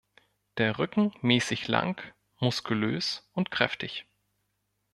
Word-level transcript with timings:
Der 0.57 0.79
Rücken 0.79 1.13
mäßig 1.21 1.67
lang, 1.67 2.01
muskulös 2.39 3.29
und 3.33 3.51
kräftig. 3.51 4.07